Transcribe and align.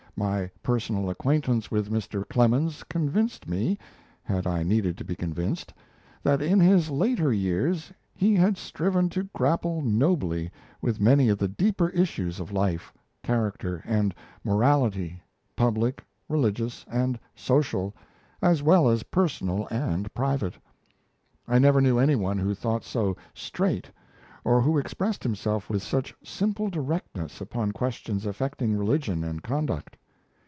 My 0.17 0.51
personal 0.61 1.09
acquaintance 1.09 1.71
with 1.71 1.89
Mr. 1.89 2.27
Clemens 2.29 2.83
convinced 2.83 3.47
me 3.47 3.79
had 4.23 4.45
I 4.45 4.61
needed 4.61 4.95
to 4.97 5.03
be 5.05 5.15
convinced 5.15 5.73
that 6.21 6.43
in 6.43 6.59
his 6.59 6.91
later 6.91 7.33
years 7.33 7.91
he 8.13 8.35
had 8.35 8.55
striven 8.57 9.09
to 9.11 9.23
grapple 9.33 9.81
nobly 9.81 10.51
with 10.79 10.99
many 11.01 11.29
of 11.29 11.39
the 11.39 11.47
deeper 11.47 11.89
issues 11.89 12.39
of 12.39 12.51
life, 12.51 12.93
character 13.23 13.81
and 13.85 14.13
morality, 14.43 15.23
public, 15.55 16.05
religious 16.29 16.85
and 16.87 17.17
social, 17.33 17.95
as 18.43 18.61
well 18.61 18.89
as 18.89 19.03
personal 19.03 19.65
and 19.71 20.13
private. 20.13 20.53
I 21.47 21.57
never 21.57 21.81
knew 21.81 21.97
anyone 21.97 22.37
who 22.37 22.53
thought 22.53 22.83
so 22.83 23.15
"straight," 23.33 23.89
or 24.43 24.61
who 24.61 24.77
expressed 24.77 25.23
himself 25.23 25.67
with 25.67 25.81
such 25.81 26.13
simple 26.23 26.69
directness 26.69 27.41
upon 27.41 27.71
questions 27.71 28.25
affecting 28.27 28.75
religion 28.77 29.23
and 29.23 29.41
conduct. 29.41 29.97